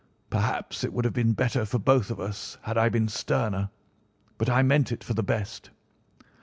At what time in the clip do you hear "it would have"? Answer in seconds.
0.83-1.13